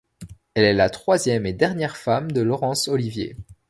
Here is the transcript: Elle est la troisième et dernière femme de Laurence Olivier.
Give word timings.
Elle 0.55 0.65
est 0.65 0.73
la 0.73 0.89
troisième 0.89 1.45
et 1.45 1.53
dernière 1.53 1.95
femme 1.95 2.31
de 2.31 2.41
Laurence 2.41 2.87
Olivier. 2.87 3.35